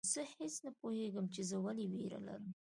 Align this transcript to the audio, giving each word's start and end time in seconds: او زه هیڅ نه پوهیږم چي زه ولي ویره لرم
او 0.03 0.07
زه 0.13 0.21
هیڅ 0.37 0.55
نه 0.65 0.71
پوهیږم 0.79 1.25
چي 1.33 1.41
زه 1.49 1.57
ولي 1.65 1.85
ویره 1.91 2.19
لرم 2.27 2.45